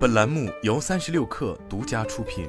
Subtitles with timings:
[0.00, 2.48] 本栏目由三十六氪独家出品。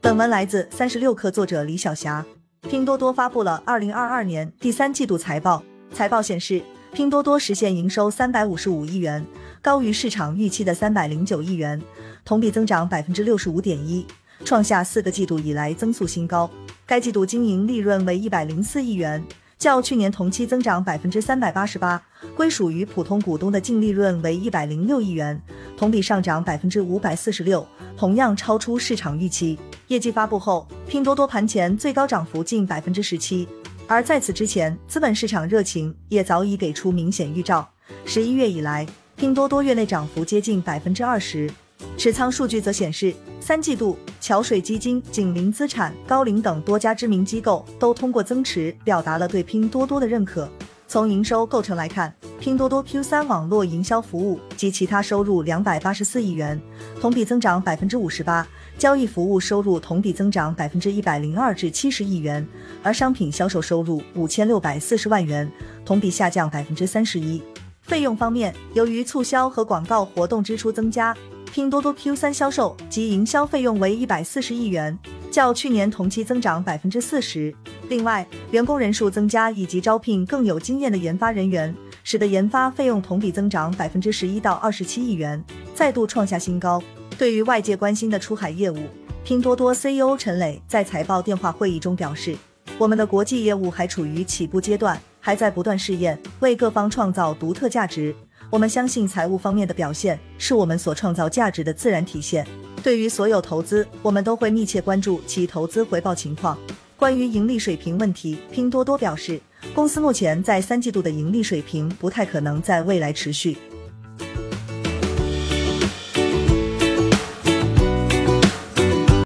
[0.00, 2.26] 本文来自三十六氪，作者李晓霞。
[2.62, 5.62] 拼多多发布了二零二二年第三季度财报，
[5.94, 6.60] 财报显示，
[6.92, 9.24] 拼多多实现营收三百五十五亿元，
[9.62, 11.80] 高于市场预期的三百零九亿元，
[12.24, 14.04] 同比增长百分之六十五点一，
[14.44, 16.50] 创下四个季度以来增速新高。
[16.84, 19.24] 该季度经营利润为一百零四亿元。
[19.58, 22.00] 较去年同期增长百分之三百八十八，
[22.36, 25.40] 归属于普通股东的净利润为一百零六亿元，
[25.76, 29.58] 同比上涨百分之五百四十六，同样超出市场预期。
[29.86, 33.48] 业绩发布后，拼多多盘前最高涨幅近百分之十七，
[33.86, 37.66] 而在此之前，资本市场热情也早已给出明显预兆。
[38.04, 38.86] 十一月以来，
[39.16, 41.50] 拼多多月内涨幅接近百分之二十。
[41.96, 50.46] 持仓数据则显示，三季度桥水基金、景林资产、高瓴等多家知名机构都通过增持表达了对拼多多的认可。
[50.86, 56.60] 从营收构成来看，拼多多 Q 三网络营销服务及其他收入两百八十四亿元，
[57.00, 58.46] 同比增长百分之五十八；
[58.78, 62.46] 交易服务收入同比增长百分之一百零二至七十亿元，
[62.82, 65.50] 而商品销售收入五千六百四十万元，
[65.84, 67.42] 同比下降百分之三十一。
[67.80, 71.16] 费用方面，由于促销和广告活动支出增加。
[71.56, 74.98] 拼多多 Q 三销售及营销费用为一百四十亿元，
[75.30, 77.50] 较去年同期增长百分之四十。
[77.88, 85.42] 另外，员工人数增加以及招聘更有经验的研发人员，使得研发费用同比增长百分之十一到二十七亿元，
[85.74, 86.82] 再度创下新高。
[87.16, 88.76] 对于外界关心的出海业务，
[89.24, 92.36] 拼多多 CEO 陈磊在财报电话会议中表示
[92.76, 98.14] ：“我们的国际业务还处于起步阶段，还在不断试验，为各方创造独特价值。”
[98.48, 102.46] 我们相信财务方面的表现是我们所创造价值的自然体现。
[102.82, 106.56] 对于所有投资，我们都会密切关注其投资回报情况。
[106.96, 109.40] 关于盈利水平问题，拼多多表示，
[109.74, 113.58] 公司目前在三季度的盈利水平不太可能在未来持续。